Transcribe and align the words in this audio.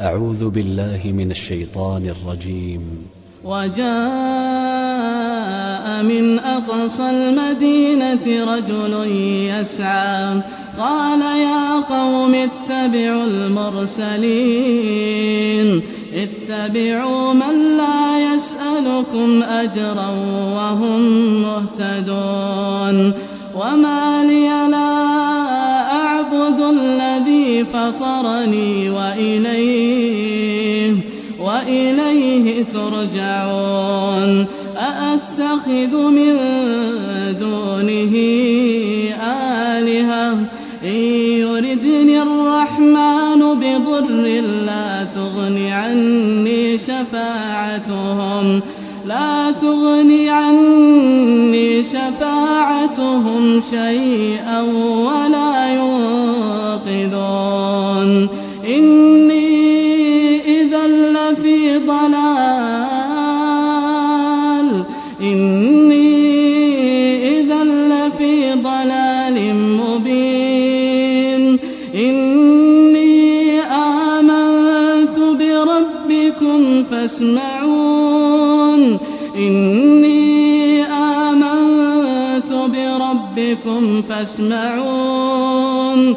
أعوذ 0.00 0.48
بالله 0.48 1.00
من 1.04 1.30
الشيطان 1.30 2.14
الرجيم. 2.16 2.80
وجاء 3.44 3.86
من 6.02 6.38
أقصى 6.38 7.10
المدينة 7.10 8.54
رجل 8.54 9.06
يسعى. 9.50 10.40
قال 10.78 11.20
يا 11.20 11.80
قوم 11.80 12.34
اتبعوا 12.34 13.24
المرسلين. 13.24 14.22
اتبعوا 16.14 17.32
من 17.32 17.76
لا 17.76 18.34
يسألكم 18.34 19.42
أجرا 19.42 20.10
وهم 20.56 21.00
مهتدون. 21.42 23.12
وما 23.56 24.24
لي 24.24 24.48
لا 24.70 24.85
فطرني 27.64 28.90
وإليه 28.90 30.36
وإليه 31.40 32.64
ترجعون. 32.64 34.46
أأتخذ 34.76 36.10
من 36.10 36.36
دونه 37.40 38.14
آلهة؟ 39.22 40.32
إن 40.84 41.00
يردني 41.40 42.22
الرحمن 42.22 43.40
بضر 43.54 44.40
لا 44.66 45.06
تغن 45.14 45.68
عني 45.72 46.78
شفاعتهم 46.78 48.60
لا 49.06 49.50
تغني 49.50 50.30
عني 50.30 51.84
شفاعتهم 51.84 53.62
شيئا 53.70 54.62
ولا 54.62 55.55
إني 58.66 60.60
إذا 60.60 60.86
لفي 60.86 61.78
ضلال. 61.78 62.96
إني 65.20 66.26
إذا 67.40 67.64
لفي 67.64 68.52
ضلال 68.52 69.54
مبين. 69.54 71.58
إني 71.94 73.60
آمنت 73.60 75.18
بربكم 75.18 76.84
فاسمعون. 76.90 78.98
إني 79.36 80.82
آمنت 80.82 82.52
بربكم 82.52 84.02
فاسمعون. 84.08 86.16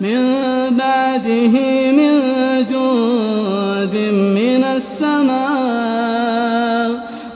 من 0.00 0.20
بعده 0.76 1.54
من 1.92 2.20
جند 2.70 3.96
من 4.36 4.64
السماء 4.64 5.36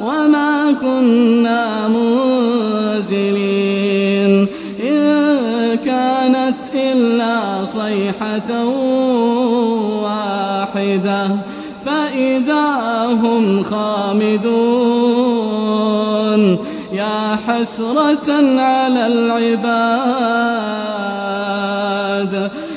وما 0.01 0.73
كنا 0.81 1.89
منزلين 1.89 3.13
إن 4.83 5.77
كانت 5.85 6.57
إلا 6.75 7.65
صيحة 7.65 8.65
واحدة 10.03 11.29
فإذا 11.87 13.07
هم 13.23 13.63
خامدون 13.63 15.31
يا 16.93 17.37
حسرة 17.47 18.61
على 18.61 19.07
العباد 19.07 20.71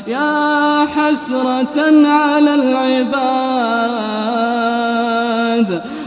يا 0.07 0.85
حسرة 0.85 2.07
على 2.07 2.55
العباد 2.55 3.13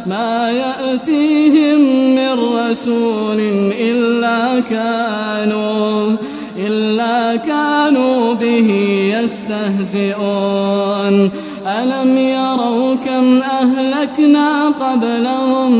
ما 0.06 0.50
يأتيهم 0.50 1.80
من 2.14 2.32
رسول 2.32 3.40
إلا 3.72 4.60
كانوا 4.60 6.16
إلا 6.58 7.36
كانوا 7.36 8.34
به 8.34 8.70
يستهزئون. 9.18 11.30
ألم 11.66 12.18
يروا 12.18 12.94
كم 12.94 13.42
أهلكنا 13.42 14.68
قبلهم 14.68 15.72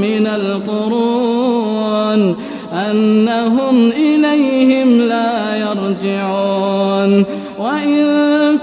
من 0.00 0.26
القرون؟ 0.26 2.36
أنهم 2.72 3.88
إليهم 3.88 5.00
لا 5.00 5.33
يرجعون. 6.02 7.24
وإن 7.58 8.04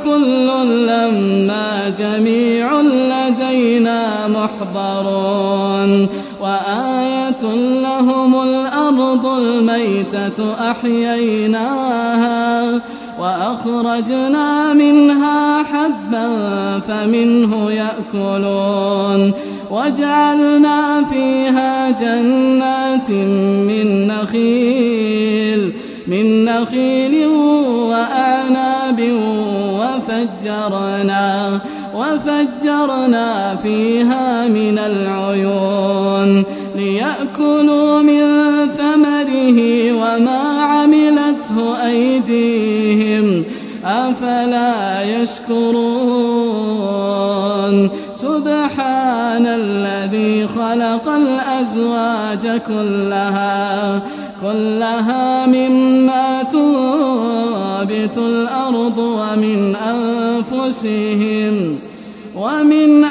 كل 0.04 0.48
لما 0.88 1.90
جميع 2.00 2.82
لدينا 2.82 4.28
محضرون. 4.28 6.08
وآية 6.42 7.56
لهم 7.82 8.42
الأرض 8.42 9.26
الميتة 9.26 10.70
أحييناها 10.72 12.64
وأخرجنا 13.20 14.74
منها 14.74 15.64
حبا 15.64 16.30
فمنه 16.80 17.72
يأكلون. 17.72 19.34
وجعلنا 19.72 21.06
فيها 21.12 21.90
جنات 21.90 23.12
من 23.68 24.08
نخيل 24.08 25.74
من 26.12 26.46
نخيل 26.46 27.28
وأعناب 27.90 29.00
وفجرنا 29.80 31.60
وفجرنا 31.96 33.56
فيها 33.56 34.48
من 34.48 34.80
العيون 34.80 36.44
ليأكلوا 36.76 38.02
من 38.02 38.22
ثمره 38.78 39.60
وما 39.94 40.62
عملته 40.62 41.86
أيديهم 41.86 43.44
أفلا 43.86 45.04
يشكرون؟ 45.04 46.42
سبحان 48.22 49.46
الذي 49.48 50.48
خلق 50.48 51.10
الأزواج 51.10 52.62
كلها 52.68 54.00
كلها 54.42 55.46
مما 55.46 56.44
تنبت 56.44 58.18
الأرض 58.18 58.98
ومن 58.98 59.76
أنفسهم 59.76 61.80
ومن 62.36 63.06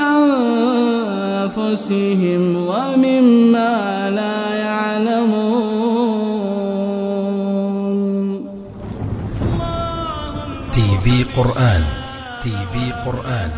أنفسهم 1.54 2.42
ومما 2.71 4.10
لا 4.10 4.54
يعلمون. 4.54 5.81
تي 10.72 10.87
في 11.04 11.25
قرآن 11.37 11.82
تي 12.42 12.54
في 12.72 12.84
قرآن. 13.06 13.50